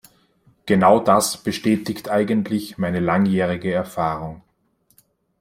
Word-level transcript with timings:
Genau 0.65 0.99
das 0.99 1.37
bestätigt 1.37 2.09
eigentlich 2.09 2.79
meine 2.79 2.99
langjährige 2.99 3.71
Erfahrung. 3.71 4.41